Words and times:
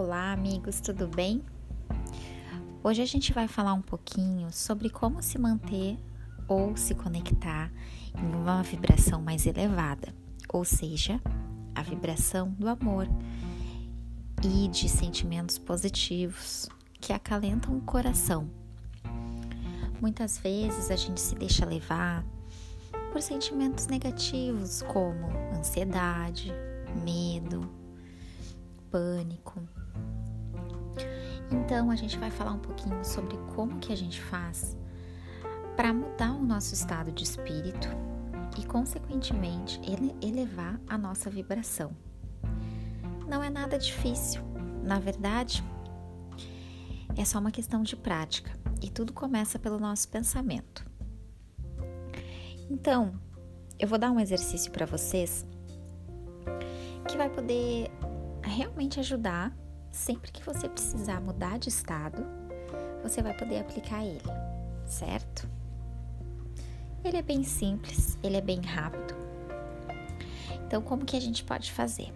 Olá, 0.00 0.30
amigos, 0.30 0.80
tudo 0.80 1.08
bem? 1.08 1.42
Hoje 2.84 3.02
a 3.02 3.04
gente 3.04 3.32
vai 3.32 3.48
falar 3.48 3.72
um 3.74 3.82
pouquinho 3.82 4.48
sobre 4.52 4.88
como 4.88 5.20
se 5.20 5.36
manter 5.40 5.98
ou 6.46 6.76
se 6.76 6.94
conectar 6.94 7.68
em 8.16 8.36
uma 8.36 8.62
vibração 8.62 9.20
mais 9.20 9.44
elevada, 9.44 10.14
ou 10.52 10.64
seja, 10.64 11.20
a 11.74 11.82
vibração 11.82 12.50
do 12.60 12.68
amor 12.68 13.08
e 14.44 14.68
de 14.68 14.88
sentimentos 14.88 15.58
positivos 15.58 16.68
que 17.00 17.12
acalentam 17.12 17.76
o 17.76 17.80
coração. 17.80 18.48
Muitas 20.00 20.38
vezes 20.38 20.92
a 20.92 20.96
gente 20.96 21.20
se 21.20 21.34
deixa 21.34 21.66
levar 21.66 22.24
por 23.10 23.20
sentimentos 23.20 23.88
negativos 23.88 24.80
como 24.82 25.26
ansiedade, 25.56 26.52
medo, 27.04 27.87
pânico. 28.90 29.62
Então 31.50 31.90
a 31.90 31.96
gente 31.96 32.18
vai 32.18 32.30
falar 32.30 32.52
um 32.52 32.58
pouquinho 32.58 33.04
sobre 33.04 33.36
como 33.54 33.78
que 33.78 33.92
a 33.92 33.96
gente 33.96 34.20
faz 34.20 34.76
para 35.76 35.92
mudar 35.94 36.32
o 36.32 36.44
nosso 36.44 36.74
estado 36.74 37.12
de 37.12 37.24
espírito 37.24 37.88
e 38.58 38.64
consequentemente 38.66 39.80
ele 39.88 40.14
elevar 40.20 40.80
a 40.88 40.98
nossa 40.98 41.30
vibração. 41.30 41.96
Não 43.26 43.42
é 43.42 43.50
nada 43.50 43.78
difícil, 43.78 44.42
na 44.82 44.98
verdade, 44.98 45.62
é 47.16 47.24
só 47.24 47.38
uma 47.38 47.50
questão 47.50 47.82
de 47.82 47.94
prática 47.94 48.50
e 48.82 48.90
tudo 48.90 49.12
começa 49.12 49.58
pelo 49.58 49.78
nosso 49.78 50.08
pensamento. 50.08 50.86
Então, 52.70 53.18
eu 53.78 53.86
vou 53.86 53.98
dar 53.98 54.10
um 54.10 54.20
exercício 54.20 54.70
para 54.72 54.86
vocês 54.86 55.46
que 57.06 57.16
vai 57.16 57.30
poder 57.30 57.90
realmente 58.48 59.00
ajudar, 59.00 59.56
sempre 59.90 60.32
que 60.32 60.42
você 60.42 60.68
precisar 60.68 61.20
mudar 61.20 61.58
de 61.58 61.68
estado, 61.68 62.24
você 63.02 63.22
vai 63.22 63.34
poder 63.36 63.60
aplicar 63.60 64.04
ele, 64.04 64.20
certo? 64.86 65.48
Ele 67.04 67.16
é 67.16 67.22
bem 67.22 67.44
simples, 67.44 68.18
ele 68.22 68.36
é 68.36 68.40
bem 68.40 68.60
rápido. 68.60 69.14
Então, 70.66 70.82
como 70.82 71.04
que 71.04 71.16
a 71.16 71.20
gente 71.20 71.44
pode 71.44 71.72
fazer? 71.72 72.12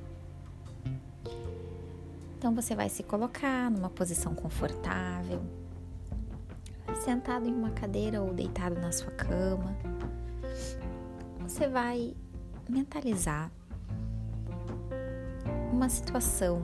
Então, 2.37 2.55
você 2.55 2.75
vai 2.75 2.89
se 2.89 3.03
colocar 3.03 3.71
numa 3.71 3.89
posição 3.89 4.35
confortável, 4.35 5.41
sentado 7.05 7.49
em 7.49 7.55
uma 7.55 7.71
cadeira 7.71 8.21
ou 8.21 8.35
deitado 8.35 8.81
na 8.81 8.93
sua 8.93 9.11
cama. 9.13 9.77
Você 11.41 11.69
vai 11.69 12.15
mentalizar 12.69 13.51
uma 15.83 15.89
situação 15.89 16.63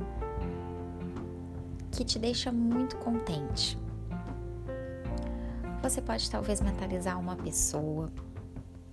que 1.90 2.04
te 2.04 2.20
deixa 2.20 2.52
muito 2.52 2.96
contente. 2.98 3.76
Você 5.82 6.00
pode 6.00 6.30
talvez 6.30 6.60
mentalizar 6.60 7.18
uma 7.18 7.34
pessoa 7.34 8.12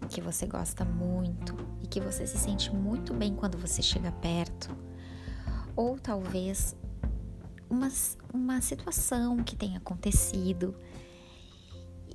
que 0.09 0.19
você 0.21 0.47
gosta 0.47 0.83
muito 0.83 1.55
e 1.83 1.85
que 1.85 2.01
você 2.01 2.25
se 2.25 2.39
sente 2.39 2.73
muito 2.73 3.13
bem 3.13 3.35
quando 3.35 3.55
você 3.55 3.83
chega 3.83 4.11
perto, 4.13 4.75
ou 5.75 5.99
talvez 5.99 6.75
uma, 7.69 7.89
uma 8.33 8.61
situação 8.61 9.43
que 9.43 9.55
tenha 9.55 9.77
acontecido 9.77 10.73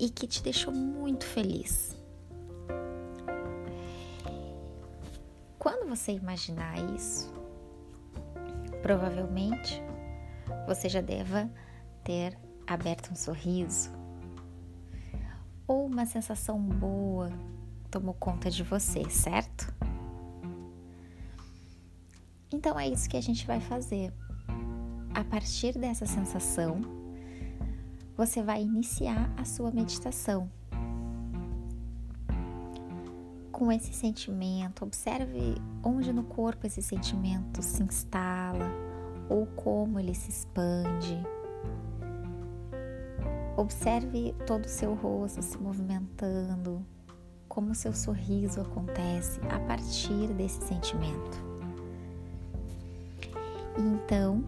e 0.01 0.11
que 0.11 0.27
te 0.27 0.43
deixou 0.43 0.73
muito 0.73 1.25
feliz. 1.25 1.97
Quando 5.61 5.89
você 5.89 6.11
imaginar 6.11 6.77
isso, 6.97 7.40
Provavelmente 8.83 9.83
você 10.67 10.89
já 10.89 11.01
deva 11.01 11.51
ter 12.05 12.39
aberto 12.67 13.11
um 13.13 13.17
sorriso 13.17 13.91
ou 15.67 15.87
uma 15.87 16.07
sensação 16.07 16.61
boa 16.61 17.31
tomou 17.91 18.15
conta 18.15 18.51
de 18.51 18.63
você, 18.63 19.09
certo? 19.11 19.75
Então 22.53 22.79
é 22.79 22.89
isso 22.89 23.09
que 23.09 23.17
a 23.17 23.21
gente 23.21 23.47
vai 23.47 23.61
fazer. 23.61 24.13
A 25.13 25.25
partir 25.25 25.77
dessa 25.77 26.07
sensação, 26.07 26.81
você 28.17 28.43
vai 28.43 28.63
iniciar 28.63 29.33
a 29.37 29.45
sua 29.45 29.71
meditação. 29.73 30.51
Com 33.61 33.71
esse 33.71 33.93
sentimento, 33.93 34.87
observe 34.87 35.55
onde 35.85 36.15
no 36.15 36.25
corpo 36.25 36.67
esse 36.67 36.81
sentimento 36.81 37.61
se 37.61 37.83
instala 37.83 38.73
ou 39.29 39.45
como 39.49 40.01
ele 40.01 40.15
se 40.15 40.31
expande. 40.31 41.23
Observe 43.59 44.35
todo 44.47 44.65
o 44.65 44.69
seu 44.69 44.95
rosto 44.95 45.43
se 45.43 45.59
movimentando, 45.59 46.83
como 47.51 47.75
seu 47.75 47.93
sorriso 47.93 48.63
acontece 48.63 49.39
a 49.51 49.61
partir 49.61 50.29
desse 50.29 50.67
sentimento. 50.67 51.45
E 53.77 53.83
então, 53.83 54.43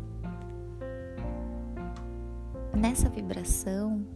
nessa 2.75 3.11
vibração, 3.11 4.07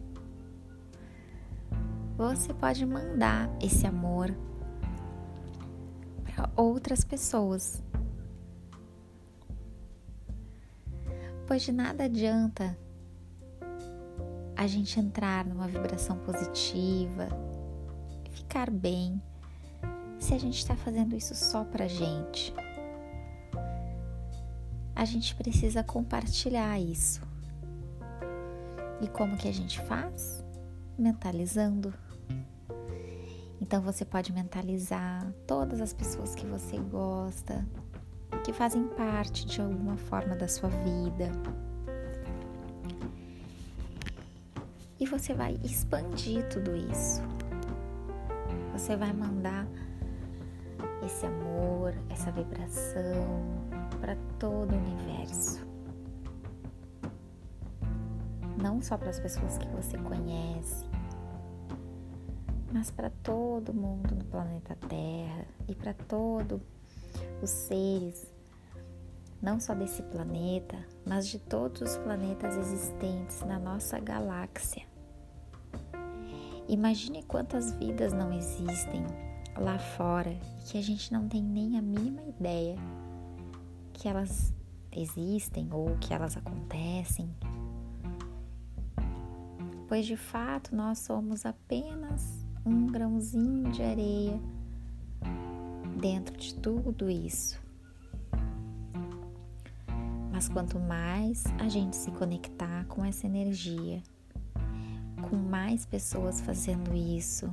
você 2.17 2.51
pode 2.51 2.83
mandar 2.83 3.47
esse 3.61 3.85
amor 3.85 4.35
outras 6.55 7.03
pessoas. 7.03 7.83
Pois 11.47 11.61
de 11.61 11.71
nada 11.71 12.03
adianta 12.03 12.77
a 14.55 14.65
gente 14.67 14.99
entrar 14.99 15.45
numa 15.45 15.67
vibração 15.67 16.17
positiva, 16.17 17.29
ficar 18.31 18.69
bem, 18.69 19.21
se 20.19 20.33
a 20.33 20.37
gente 20.39 20.57
está 20.57 20.75
fazendo 20.75 21.15
isso 21.15 21.35
só 21.35 21.63
pra 21.63 21.87
gente. 21.87 22.53
A 24.95 25.05
gente 25.05 25.35
precisa 25.35 25.83
compartilhar 25.83 26.79
isso. 26.79 27.21
E 28.99 29.07
como 29.07 29.37
que 29.37 29.47
a 29.47 29.53
gente 29.53 29.79
faz? 29.81 30.43
Mentalizando. 30.97 31.93
Então 33.67 33.81
você 33.81 34.05
pode 34.05 34.31
mentalizar 34.31 35.29
todas 35.45 35.81
as 35.81 35.91
pessoas 35.91 36.33
que 36.33 36.45
você 36.45 36.77
gosta, 36.77 37.67
que 38.41 38.53
fazem 38.53 38.87
parte 38.87 39.45
de 39.45 39.59
alguma 39.59 39.97
forma 39.97 40.37
da 40.37 40.47
sua 40.47 40.69
vida. 40.69 41.29
E 44.97 45.05
você 45.05 45.33
vai 45.33 45.59
expandir 45.65 46.47
tudo 46.47 46.77
isso. 46.77 47.21
Você 48.71 48.95
vai 48.95 49.11
mandar 49.11 49.67
esse 51.05 51.25
amor, 51.25 51.93
essa 52.09 52.31
vibração 52.31 53.25
para 53.99 54.15
todo 54.39 54.71
o 54.71 54.77
universo. 54.77 55.67
Não 58.63 58.81
só 58.81 58.97
para 58.97 59.09
as 59.09 59.19
pessoas 59.19 59.57
que 59.57 59.67
você 59.67 59.97
conhece, 59.97 60.85
mas 62.77 62.91
para 62.91 63.09
todo 63.09 63.73
mundo 63.73 64.13
no 64.13 64.23
planeta 64.25 64.77
Terra 64.87 65.47
e 65.67 65.73
para 65.73 65.95
todos 65.95 66.61
os 67.41 67.49
seres, 67.49 68.31
não 69.41 69.59
só 69.59 69.73
desse 69.73 70.03
planeta, 70.03 70.77
mas 71.03 71.27
de 71.27 71.39
todos 71.39 71.81
os 71.81 71.97
planetas 71.97 72.55
existentes 72.55 73.41
na 73.41 73.57
nossa 73.57 73.99
galáxia. 73.99 74.83
Imagine 76.69 77.23
quantas 77.23 77.73
vidas 77.73 78.13
não 78.13 78.31
existem 78.31 79.03
lá 79.57 79.79
fora 79.79 80.37
que 80.67 80.77
a 80.77 80.81
gente 80.81 81.11
não 81.11 81.27
tem 81.27 81.41
nem 81.41 81.79
a 81.79 81.81
mínima 81.81 82.21
ideia 82.27 82.75
que 83.91 84.07
elas 84.07 84.53
existem 84.95 85.67
ou 85.71 85.97
que 85.97 86.13
elas 86.13 86.37
acontecem. 86.37 87.27
Pois 89.87 90.05
de 90.05 90.15
fato 90.15 90.75
nós 90.75 90.99
somos 90.99 91.43
apenas 91.43 92.36
um 92.67 92.87
grãozinho 92.87 93.71
de 93.71 93.81
areia 93.81 94.39
dentro 95.99 96.35
de 96.37 96.53
tudo 96.55 97.09
isso. 97.09 97.59
Mas 100.31 100.47
quanto 100.49 100.79
mais 100.79 101.45
a 101.59 101.67
gente 101.67 101.95
se 101.95 102.11
conectar 102.11 102.85
com 102.85 103.03
essa 103.03 103.25
energia, 103.25 104.03
com 105.29 105.35
mais 105.35 105.85
pessoas 105.85 106.41
fazendo 106.41 106.93
isso, 106.93 107.49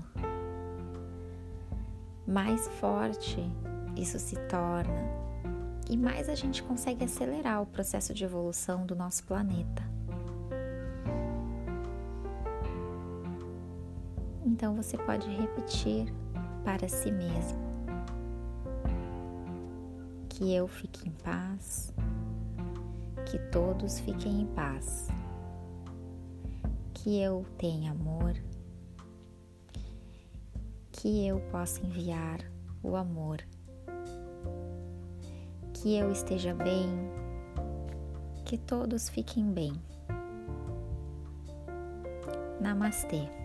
mais 2.27 2.69
forte 2.81 3.39
isso 3.97 4.19
se 4.19 4.37
torna 4.49 5.25
e 5.89 5.97
mais 5.97 6.29
a 6.29 6.35
gente 6.35 6.63
consegue 6.63 7.05
acelerar 7.05 7.63
o 7.63 7.67
processo 7.67 8.13
de 8.13 8.25
evolução 8.25 8.85
do 8.85 8.97
nosso 8.97 9.25
planeta. 9.25 9.94
Então 14.55 14.73
você 14.73 14.97
pode 14.97 15.29
repetir 15.29 16.15
para 16.63 16.89
si 16.89 17.11
mesmo. 17.11 17.59
Que 20.29 20.55
eu 20.55 20.69
fique 20.69 21.09
em 21.09 21.11
paz, 21.11 21.93
que 23.27 23.37
todos 23.51 23.99
fiquem 23.99 24.43
em 24.43 24.47
paz, 24.47 25.09
que 26.93 27.21
eu 27.21 27.45
tenha 27.59 27.91
amor, 27.91 28.33
que 30.93 31.27
eu 31.27 31.41
possa 31.51 31.85
enviar 31.85 32.39
o 32.81 32.95
amor, 32.95 33.39
que 35.73 35.97
eu 35.97 36.13
esteja 36.13 36.55
bem, 36.55 36.89
que 38.45 38.57
todos 38.57 39.09
fiquem 39.09 39.51
bem. 39.51 39.73
Namastê. 42.61 43.44